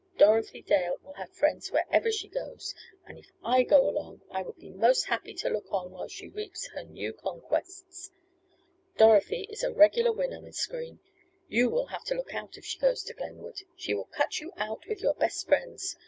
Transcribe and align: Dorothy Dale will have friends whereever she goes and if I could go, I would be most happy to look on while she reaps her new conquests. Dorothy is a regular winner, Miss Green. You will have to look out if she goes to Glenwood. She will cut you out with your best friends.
Dorothy 0.17 0.63
Dale 0.63 0.97
will 1.03 1.13
have 1.13 1.31
friends 1.31 1.71
whereever 1.71 2.11
she 2.11 2.27
goes 2.27 2.73
and 3.05 3.19
if 3.19 3.31
I 3.43 3.63
could 3.63 3.69
go, 3.69 4.19
I 4.31 4.41
would 4.41 4.57
be 4.57 4.71
most 4.71 5.03
happy 5.03 5.35
to 5.35 5.49
look 5.51 5.71
on 5.71 5.91
while 5.91 6.07
she 6.07 6.27
reaps 6.27 6.65
her 6.69 6.83
new 6.83 7.13
conquests. 7.13 8.09
Dorothy 8.97 9.43
is 9.51 9.61
a 9.63 9.71
regular 9.71 10.11
winner, 10.11 10.41
Miss 10.41 10.65
Green. 10.65 10.97
You 11.47 11.69
will 11.69 11.85
have 11.85 12.03
to 12.05 12.15
look 12.15 12.33
out 12.33 12.57
if 12.57 12.65
she 12.65 12.79
goes 12.79 13.03
to 13.03 13.13
Glenwood. 13.13 13.61
She 13.75 13.93
will 13.93 14.05
cut 14.05 14.41
you 14.41 14.51
out 14.57 14.87
with 14.87 15.01
your 15.01 15.13
best 15.13 15.45
friends. 15.47 15.95